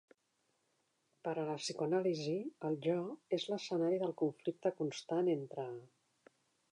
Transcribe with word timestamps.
Per 1.27 1.33
a 1.41 1.43
la 1.49 1.57
psicoanàlisi, 1.59 2.33
el 2.69 2.77
jo 2.87 2.97
és 3.39 3.47
l'escenari 3.51 3.99
del 4.05 4.15
conflicte 4.25 4.73
constant 4.83 5.31
entre: 5.35 5.67